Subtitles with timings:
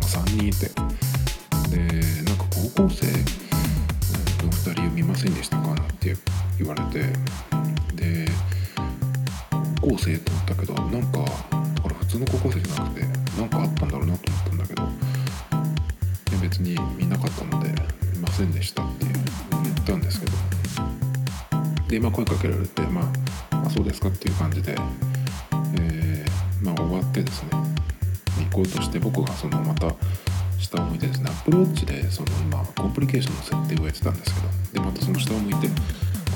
[0.00, 0.68] 3人いて
[1.70, 1.82] で
[2.24, 2.44] なんか
[2.74, 3.06] 高校生
[4.44, 6.16] の2人を見ませんでしたかって
[6.58, 7.00] 言われて
[7.94, 8.26] で
[9.80, 13.06] 高校生と思ったけどなんかだから普通の高校生じゃなくて
[13.38, 14.82] なんかあったんだろうなと思ったんだけど
[16.30, 17.70] で別に見なかったので
[18.14, 20.32] 「見ませんでした」って言ったんですけど。
[21.88, 23.00] でまあ声かけられて「ま
[23.50, 24.76] あ、あそうですか」っていう感じで、
[25.78, 27.67] えーまあ終わってですね。
[28.58, 29.94] 行こうとして僕がそのまた
[30.58, 35.74] 下を向いてですねアップルウォッチでその今コンプリケーションの設定をやってたんですけどでまたその下を向いてこ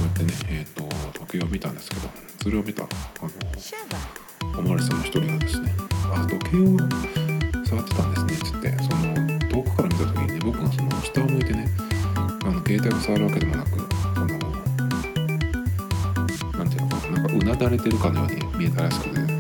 [0.00, 0.82] うやってねえっ、と
[1.18, 2.02] 時計を見たんですけど
[2.42, 5.72] それを見たあのおまわりさんの一人がですね
[6.14, 6.78] 「あ時計を
[7.66, 11.68] 触ってたんですね」っつってその遠くから見た時にね僕がその下を向いてね
[12.14, 14.26] あの携帯を触るわけでもなくその
[16.52, 19.31] なんていうのかななんかうなだれてるかのように見えたらしくてだ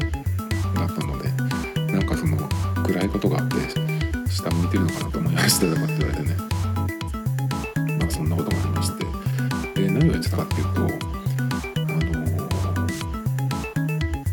[2.92, 3.56] 暗いことがあって
[4.30, 6.36] 下向いてるのかなと思いましたとかって言われてね
[7.98, 9.04] まあそんなことがありまして
[9.80, 10.88] で何をやってたかっていうとあの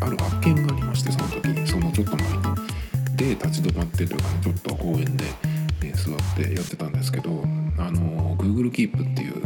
[0.06, 2.36] ある発見がありましてその時そのちょっと前に
[3.16, 7.30] で立ち止まってというかねちょっと公園で、ね、座ってやってたんですけど
[7.78, 9.42] あの Google Keep っていう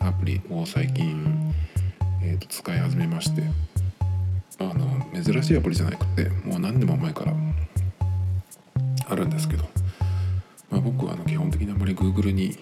[0.00, 1.54] アプリを最近、
[2.20, 3.42] えーと使い始めまして
[4.58, 7.32] あの珍しいアプリじゃなくてもう何年も前から
[12.22, 12.56] Google に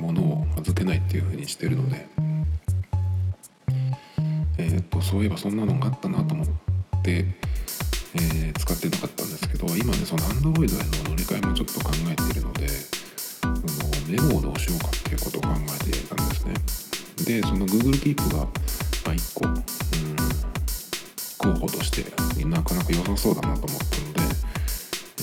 [0.00, 2.08] 物を預けないっていうふうにしてるので、
[4.58, 6.46] えー、とそういえばそんなのがあったなと思っ
[7.02, 7.24] て、
[8.14, 13.54] えー使ってなかったんですけど今ねその Android への乗り換えもちょっと考えているのでその
[14.08, 15.48] メモをどうしようかっていうことを考
[15.80, 16.54] えていたんですね。
[17.40, 18.48] でその Google Keep が、ま
[19.06, 19.50] あ、1個、う
[21.50, 22.04] ん、候補として
[22.46, 24.22] なかなか良さそうだなと思ったので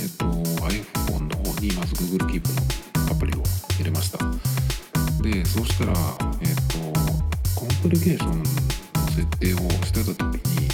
[0.01, 0.25] えっ、と
[0.67, 2.80] iPhone の方にまず Google Keep の
[3.21, 3.43] プリを
[3.77, 4.17] 入れました。
[5.21, 5.93] でそうしたら
[6.41, 6.79] えっ、と
[7.55, 8.45] コンプリケーションの
[9.11, 10.67] 設定をしてた時に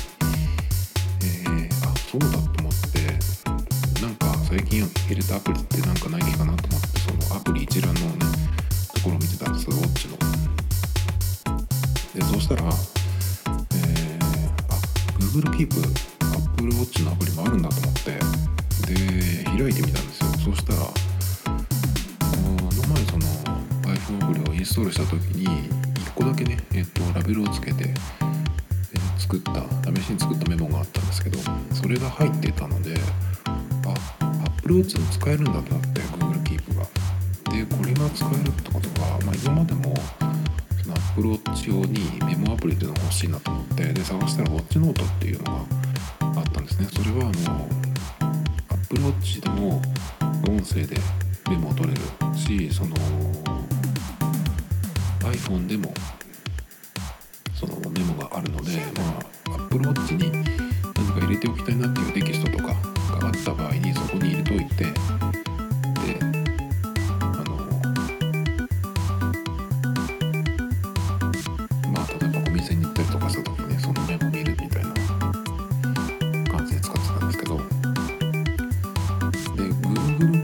[1.23, 6.21] えーあそうだと思ってなんか最近入れたアプリってなんかない
[26.29, 28.37] だけね、えっとラベルをつけて、えー
[29.27, 29.51] 作った
[29.93, 31.37] 試しに作ったメモがあったんですけど
[31.73, 32.95] それが入ってたので
[33.85, 33.93] あ
[34.45, 36.83] Apple Watch も使えるんだと思って Google Keep が。
[37.51, 39.93] でこれが使えるってことは、まあ、今までも
[40.81, 45.51] その Apple Watch 用にメモアプリっていうのが欲しいなと思ってで探したら Watch Note っていうのが
[46.39, 46.87] あったんですね。
[46.91, 47.67] それはあの
[48.69, 49.81] Apple Watch でも
[50.47, 50.97] 音声で
[51.49, 52.01] メモを取れる
[52.37, 52.95] しその
[55.19, 55.93] iPhone でも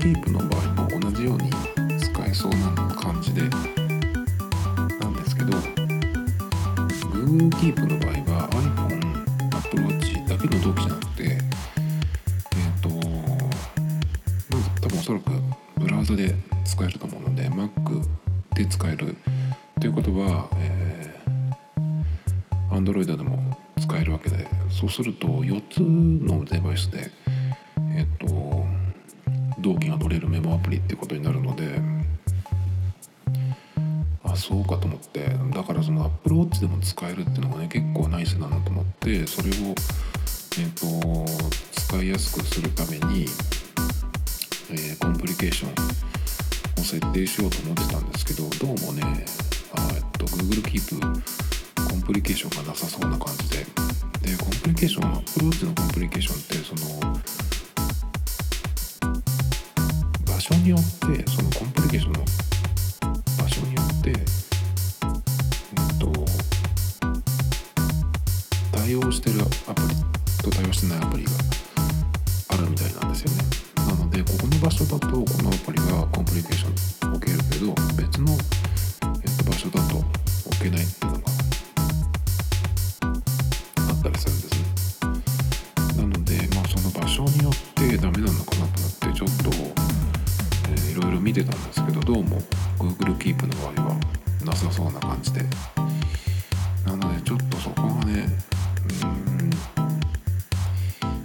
[0.03, 1.50] Google Keep の場合も同じように
[1.97, 5.57] 使えそうな感じでなんですけど
[7.13, 11.39] Google Keep の場合は iPhone、Apple Watch だけの同期じゃなくてえっ、
[12.81, 15.31] とまず多分おそらく
[15.77, 16.35] ブラウザで
[16.65, 18.03] 使えると思うので Mac
[18.55, 19.15] で使える
[19.79, 21.13] ということは、えー
[22.71, 27.11] Android でも使えるわけでそうすると4つのデバイスで
[48.93, 49.25] もね
[49.95, 50.99] えっと Google Keep
[51.89, 53.65] コンプリケーションがなさそうな感じで。
[54.23, 57.01] でコンプリケーションアプローチのコンプリケーションってその
[60.25, 62.19] 場所によってそのコンプリケーションの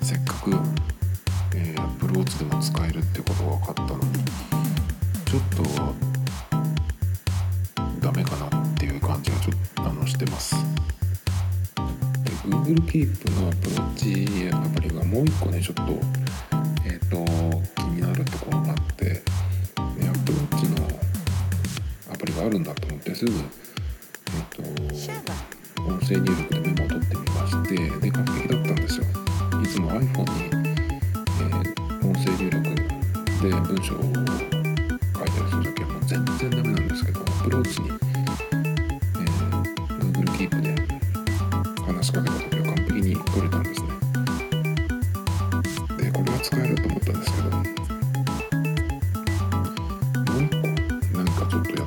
[0.08, 0.52] せっかく、
[1.54, 4.24] えー、Apple Watch でも使えるってことが分かったのに
[5.26, 5.62] ちょっと
[8.00, 10.56] ダメかなっていう感じがちょっとあのしてます。
[12.24, 15.82] で Google Keep の Apple Watch アプリがもう一個ねちょっと
[16.86, 17.26] えっ、と
[17.76, 19.22] 気になるところがあってで
[20.08, 20.88] Apple Watch の
[22.14, 23.42] アプリがあるんだと思ってすぐえっ、
[24.48, 24.62] と
[25.82, 26.57] 音声入力で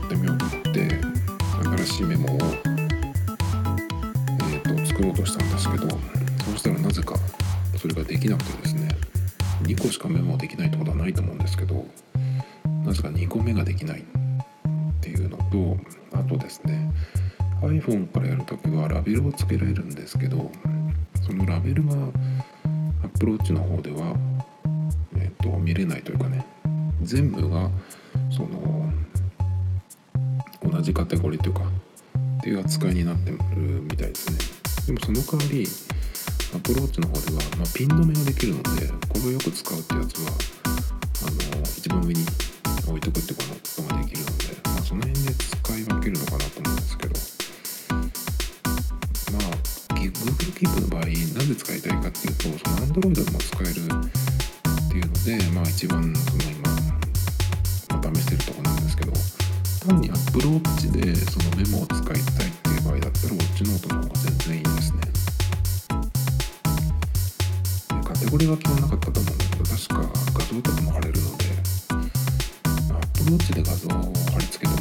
[0.05, 1.01] ってみようと思って
[1.77, 2.39] 新しいメモを
[4.51, 5.97] えー、と作ろうとしたんですけどそ
[6.53, 7.15] うしたらなぜか
[7.77, 8.89] それができなくてですね
[9.63, 11.85] 2個しかメモできないってことはないと思うんですけど
[12.85, 14.03] なぜか2個目ができないっ
[15.01, 15.77] ていうのと
[16.17, 16.91] あとですね
[17.61, 20.51] iPhone からやるときはラベルをつけられるんですけど
[21.21, 21.93] そのラベルが
[23.03, 24.15] Apple Watch の方では、
[25.15, 26.45] えー、と見れないというかね
[27.03, 27.69] 全部が
[28.31, 28.80] その
[30.71, 31.61] 同じカテゴリーというか
[32.39, 33.37] っていう扱いになってる
[33.83, 34.37] みたいですね。
[34.87, 35.67] でもその代わり
[36.55, 40.31] アプローチの方では、まあ、ピン止めができるのでこれをよく使うってやつは
[41.27, 42.25] あの一番上に
[42.87, 47.15] 置いとくってことができるので、まあ、その辺で使い分けるのかなと思うんですけど。
[49.31, 51.11] まあ Google Keep の場合な
[51.45, 56.69] ぜ使いたいかっていうとその Android でも使えるっていうのでまあ一番その今、
[58.09, 59.30] ま、試してるとこなんですけど。
[59.81, 65.01] 単に Apple Watch でそのメモを使いたいっていう場合だったら Watch ノートの方が全然いいですね。
[67.89, 69.95] でカテゴリーは決まらなかったと思うんだけど確か
[70.33, 71.45] 画像とかも貼れるので
[72.93, 73.91] Apple Watch で画像を
[74.31, 74.80] 貼り付けて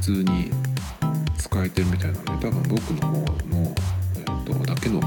[0.00, 0.50] 通に
[1.36, 3.74] 使えてるみたいなので多分僕の方の、
[4.16, 5.00] えー、とだけの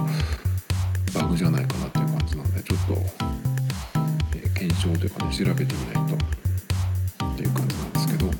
[1.13, 2.93] バグじゃないかなっていう感じなのでちょっと、
[4.35, 6.15] えー検証というかね調べてみないと
[7.25, 8.31] っていう感じなんですけど。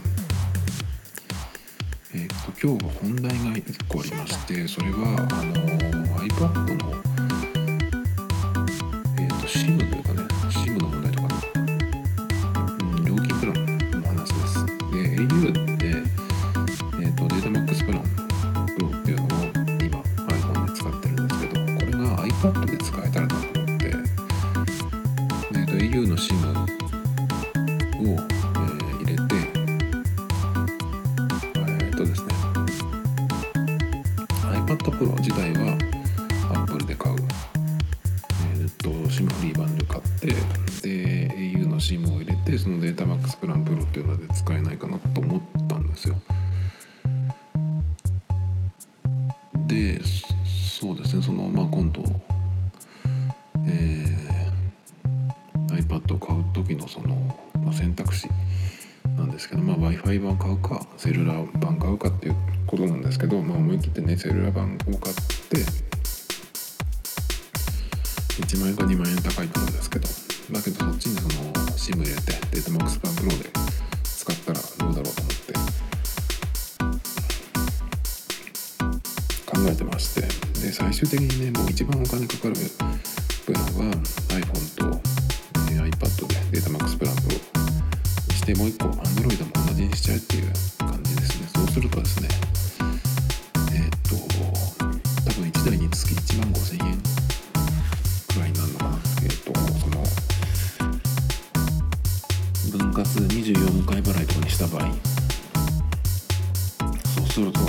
[2.14, 5.54] えー、と今日は本題が1個ありましてそれはあの
[6.20, 7.11] iPad の、
[39.22, 40.34] SIM フリーバンド買ってで
[41.30, 46.16] au の SIM を入れてそのデータマックスプランプロっていうので使えないかなと思ったんですよ。
[49.68, 50.02] で
[50.44, 52.04] そうですねそのまあ今度
[53.68, 54.32] えー
[55.72, 57.16] iPad を買う時のその、
[57.64, 58.28] まあ、選択肢
[59.18, 62.36] なんですけど、まあ、w i f i 版買うかセルラー版買うかっていう
[62.68, 65.16] ことなんですけど、まあ、思い切ってねセルラー版を買っ
[89.22, 91.48] Android も同じにしちゃうっていう感じですね。
[91.54, 92.30] そうするとですね
[93.72, 94.16] えー、っと
[95.30, 96.98] 多分1台につき1万5000円
[98.34, 98.98] くらいになるのかな。
[99.22, 100.02] えー、っとその
[102.80, 104.92] 分割24回払いとかにした場合。
[107.16, 107.60] そうすると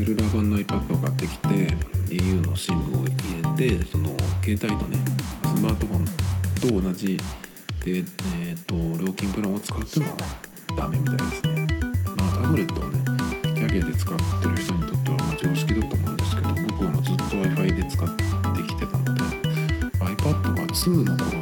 [0.00, 1.48] セルラー版の iPad を買ってきて
[2.08, 4.08] au の SIM を入れてその
[4.42, 4.96] 携帯とね
[5.42, 7.22] スマートフォンと同じで、
[7.84, 10.16] えーと、料金プランを使っていうのは
[10.74, 11.66] ダメみたいですね。
[12.16, 13.04] まあタブレットをね
[13.42, 18.24] キャリアで使ってる人にとってはまあ常識だと思うんですけど僕はもうずっと Wi-Fi で使って
[18.62, 19.20] きてたので
[20.00, 21.39] iPad が2の頃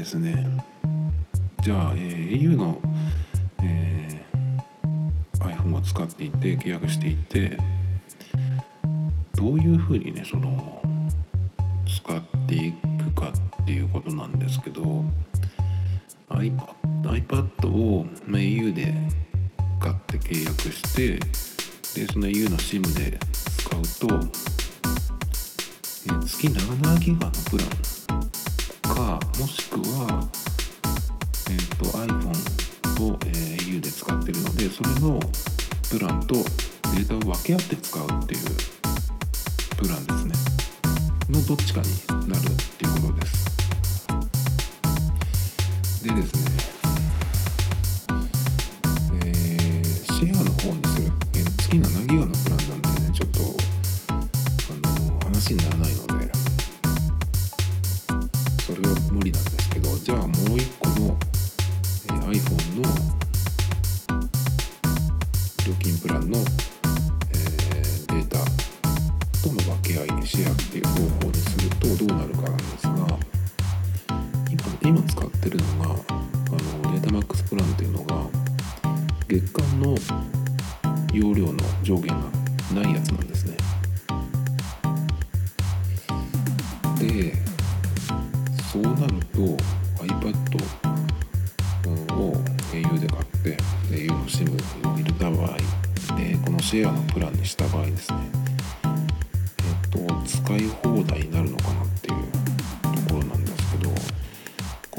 [0.00, 0.46] ですね。
[1.62, 2.80] じゃあ、えー、au の、
[3.62, 7.58] えー、iPhone を使っていて契約していて
[9.34, 10.80] どういうふうにねその
[11.86, 13.30] 使っていくか
[13.62, 15.04] っていうことなんですけど
[16.30, 16.64] iPad,
[17.02, 18.94] iPad を、まあ、au で
[19.78, 23.18] 買って契約してでその au の SIM で
[23.58, 24.14] 使うと、
[26.06, 27.99] えー、月7ギガのプラン
[29.00, 30.28] かもしくは、
[31.48, 32.32] えーと、iPhone
[32.96, 35.18] と、えー、au で使ってるのでそれの
[35.90, 38.40] プランとデータを分け合って使うっていう
[39.78, 40.34] プランですね。
[41.30, 41.88] のどっちかに
[42.28, 43.40] なるっていうことです。
[46.04, 46.50] でですね
[49.24, 52.49] えー、シェアの方にする、えー、月7ギガのプ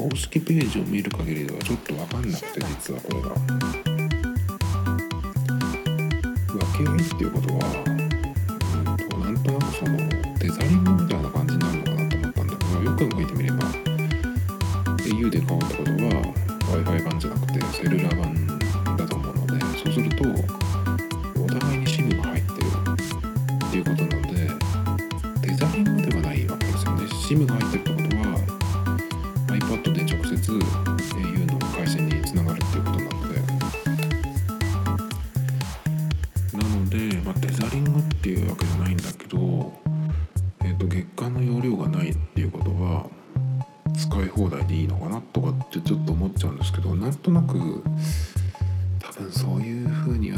[0.02, 3.28] 公式ページを見る限りではちょっと分かんなくて実はこれが
[6.48, 8.10] 分け合いっていうことは、うん。
[9.08, 9.96] と、なんとなくその
[10.40, 13.58] デザリンみたいな感じになるのかなと思ったんだけどよく考えてみれば
[14.98, 15.98] au で買うってことは
[16.72, 20.61] w i f i 版じゃなくてセルラー版だと思うのでそうすると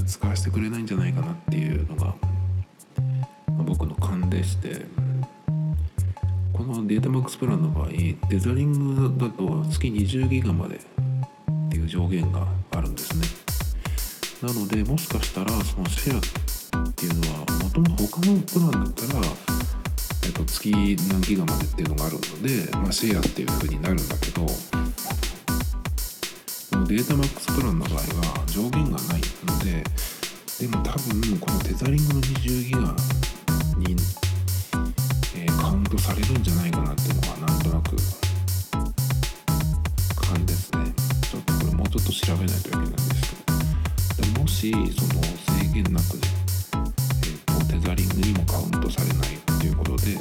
[0.06, 2.14] 使わせてくれないんじゃないかなっていうのが、
[3.64, 4.86] 僕の勘でして
[6.52, 7.88] このデータマックスプランの場合
[8.28, 10.78] デザリングだと月20ギガまでっ
[11.70, 13.26] ていう上限があるんですね。
[14.42, 16.18] なのでもしかしたらそのシェア
[16.88, 19.20] っていうのはもともと他のプランだったら
[20.24, 24.46] えっと、月何ギガまでっていうのがあるので、まあ、シェアっていう風になるんだけど
[26.86, 29.82] データマックスプランの場合は上限がないので
[30.60, 32.78] でも多分このテザリングの20ギガ
[33.78, 33.96] に、
[35.34, 37.96] えー、カウントされるんじゃないかなっていうのがなんとなく
[40.14, 40.92] 感ですね。
[41.30, 43.34] ちょっとこれもうちょっと調べないといけないんです
[44.16, 44.32] けど。
[44.34, 45.22] でもしその
[45.58, 46.18] 制限なく、
[47.70, 50.12] え、テザリングにもカウントされないっていうことで、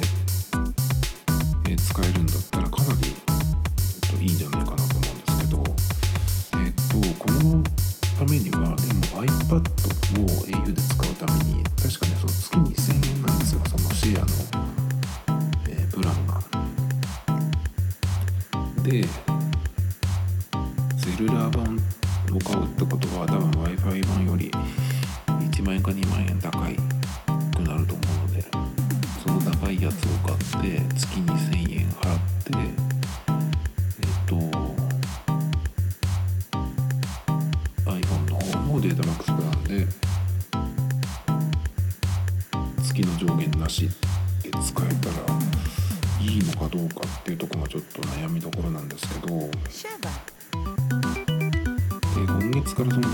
[1.68, 5.03] えー、使えるんだったらかなり、えー、といいんじゃないかなと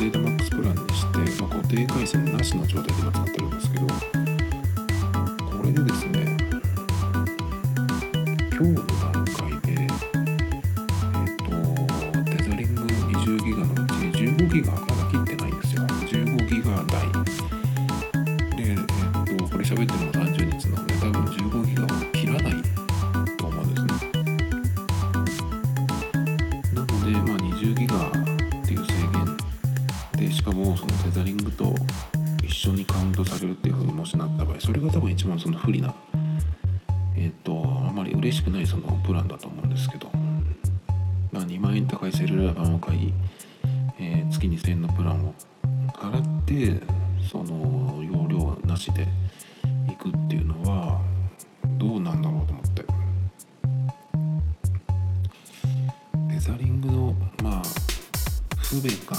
[0.01, 6.39] データマックスプランにして、まあ、固定回線なしの状態で今使ってるんですけどこれでですね
[8.59, 8.90] 今日
[51.81, 52.85] どうなんだろうと思って。
[56.29, 57.63] レザリングのまあ
[58.59, 59.17] 不便が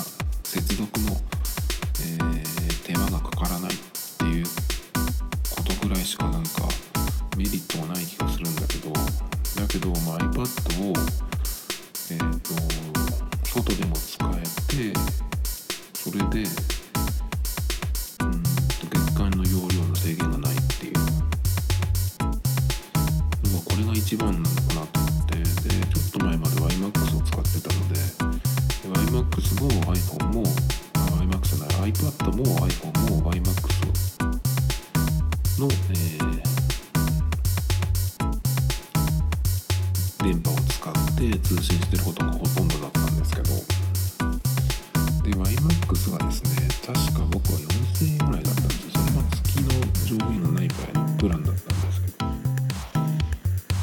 [45.91, 49.67] X がですね確か僕は4000円ぐらいだったんですよそれは月の
[50.07, 52.15] 上限のない場合のプランだったんですけど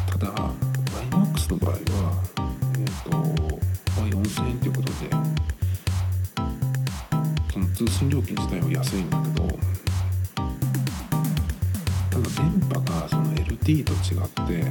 [0.06, 0.32] ただ
[1.10, 1.76] YMAX の場合は
[2.78, 4.94] えっ、ー、と、まあ、4000円ということで
[7.52, 9.46] その通信料金自体は安いんだけど
[12.10, 14.67] ただ電波が LT と違って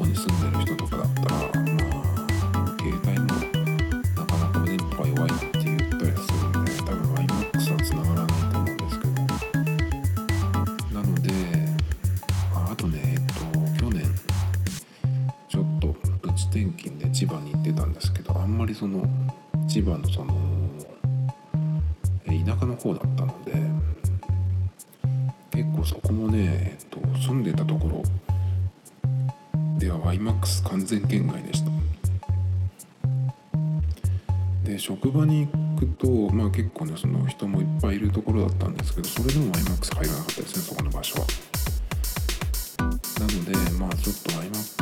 [0.00, 0.49] for this life.
[30.90, 31.70] 然圏外でした。
[34.64, 41.26] で職場に行くと、まあ、結構ねその人もいっぱいいるところだったんですけどそれでも IMAX 入らなかったですねそこの場所は。
[43.20, 44.79] なのでまあちょっと IMAX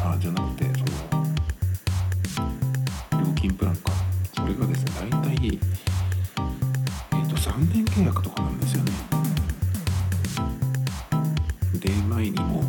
[0.00, 1.24] あじゃなくてその
[3.24, 3.92] 料金プランか
[4.34, 4.92] それがですね。
[5.10, 5.58] 大体
[7.12, 8.92] えっ、と3年契約とかなんですよね。
[11.74, 12.62] で前にも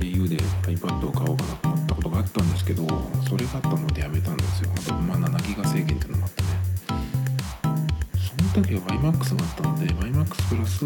[0.00, 2.86] au で iPad を買おうかなと思ったことがあったんですけど
[3.28, 4.70] それがあったのでやめたんですよ。
[4.76, 6.48] あとまあ7ギガ制限っていうのもあってね。
[8.50, 10.84] その時は YMAX があったので YMAX プラス、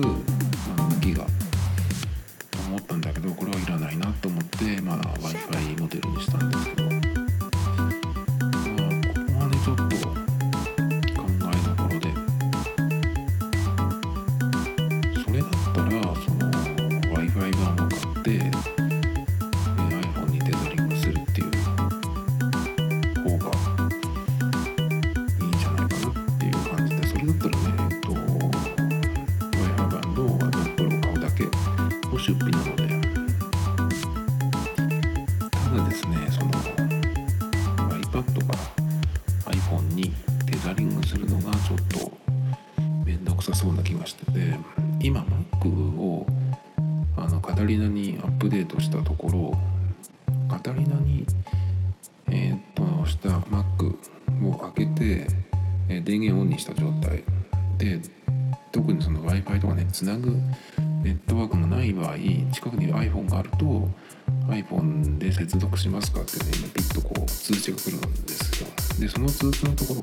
[65.85, 68.68] しますかってね今ピッとこう通知が来るんですよ。
[68.99, 69.94] でその通知のとこ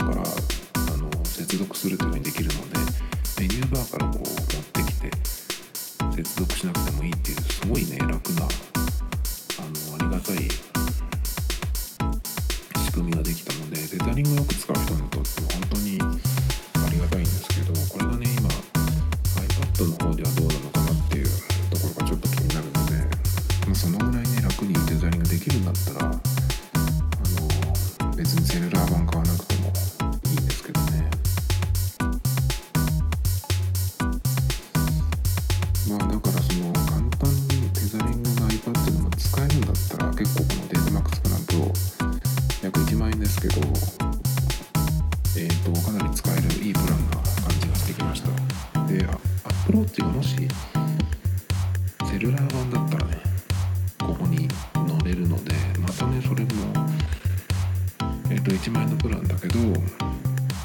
[58.52, 59.60] えっ、と1万円のプランだけど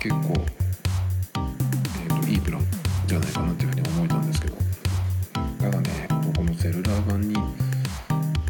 [0.01, 0.35] 結構、
[2.05, 2.63] えー、といいプラン
[3.07, 4.57] じゃないかなっていうふうに思えたんですけど。
[5.61, 7.35] ただねこのセルラー版に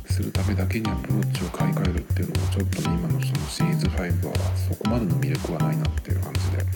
[0.06, 6.66] するためだけにアプローチを買い替えるっていうのはちょっとね今のそのシリーズ5はそこまでの魅力はないなっていう感じで。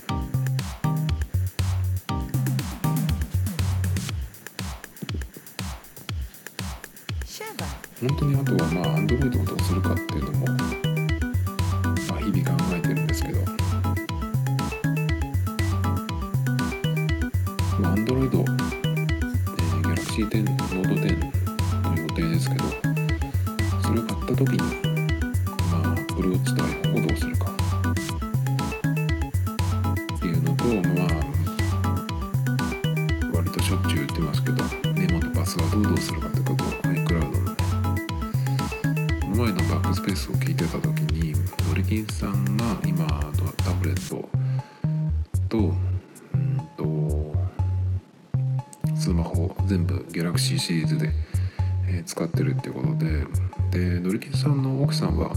[8.01, 10.46] 本当にあとはまあ Android をどうするかっていうのも、
[20.31, 21.19] 10ノード10
[21.90, 22.62] の予定ですけど
[23.83, 24.59] それを買った時に
[25.73, 27.51] まあ AppleWatch とをどうするか
[30.16, 31.09] っていうのとまあ
[33.35, 34.62] 割としょっちゅう言ってますけど
[34.93, 37.33] メモとパスワードをどうするかってことを iCloud の
[39.21, 41.33] この前のバックスペースを聞いてた時に
[41.69, 43.05] ノリキンさんが今
[43.64, 44.29] タブレット
[45.49, 45.75] と
[49.70, 51.12] 全部 Galaxy シリーズで、
[51.87, 53.24] え使ってるっていうことで
[53.70, 55.30] でドリキンさんの奥さんは、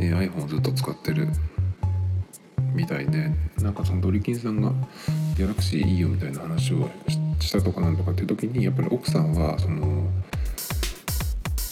[0.00, 1.28] えー iPhone をずっと使ってる
[2.72, 3.30] みたいで
[3.62, 4.72] なんかそのドリキンさんが
[5.38, 10.10] 「ギャラクシーいいよ」みたいな話をししたとかなんとかっていう時にやっぱり奥さんはその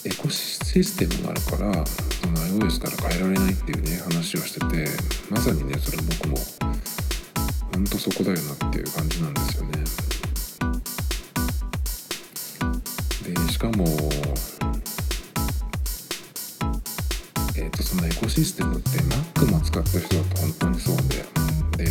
[0.05, 4.89] エコシステムがあるからその iOS から変えられないっていうね話をしてて
[5.31, 6.37] まさにねそれ僕も
[7.75, 10.02] ほんとそこだよなっていう感じなんですよね。
[13.63, 13.85] かも
[17.55, 21.23] えー、とそのエコシステムって Mac も使った人だと本当にそうで
[21.79, 21.87] で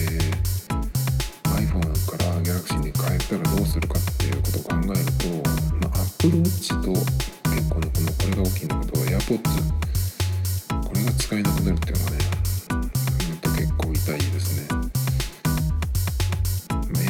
[1.45, 1.79] iPhone
[2.11, 5.29] から Galaxy に変えたらどうするかっていうことを考えると、
[5.87, 9.39] まあ、Apple Watch と結構ねこのこれが大きいんだけど AirPods
[10.83, 12.17] これが使えなくなるっていうのがね
[13.55, 14.67] 結構痛いですね、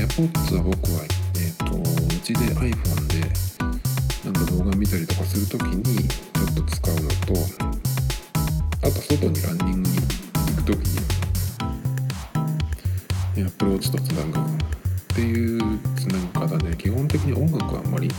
[0.06, 1.02] AirPods は僕は
[1.39, 1.82] えっ、とう
[2.19, 3.51] ちで iPhone で
[4.45, 7.34] と動画見たりとかする時にちょっと使うのと
[8.82, 10.01] あと外にランニングに行
[10.56, 10.77] く時
[13.36, 14.43] に Apple Watch とつなぐっ
[15.15, 15.60] ていう
[15.95, 18.10] つなぎ方で基本的に音楽はあんまり、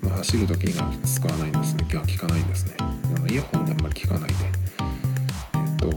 [0.00, 1.80] まあ、走る時には使わないんですね。
[1.82, 2.76] 今日は聞かないんですね
[3.28, 4.34] イヤホンであんまり聞かないで
[5.54, 5.90] えっと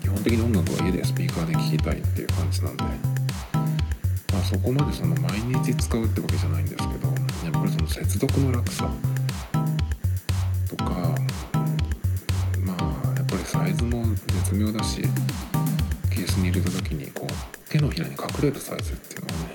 [0.00, 2.84] 基本的に音楽は家でスピーカーで聴きたいっていう感じなんで
[4.32, 8.90] まあそこまでその毎日使うってわけじゃないんですけどやっぱりその接続の楽さ
[10.68, 10.84] とか
[12.64, 15.02] まあやっぱりサイズも絶妙だし
[16.10, 19.49] ケースに入れた時にこう手のひらに隠れるサイズっていうのはね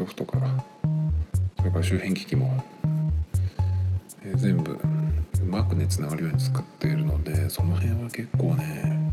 [0.00, 0.64] ソフトから
[1.58, 2.64] それから周辺機器も、
[4.22, 9.10] えー全部うまくねつながるように作っているのでその辺は結構ね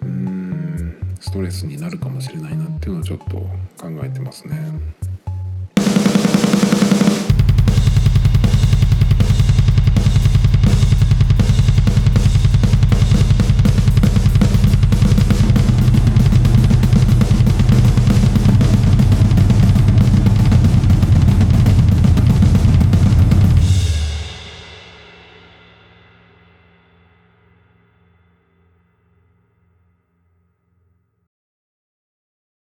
[0.00, 3.48] うーんストレスになるかもしれないなっていうのはちょっと考
[4.02, 4.56] えてますね。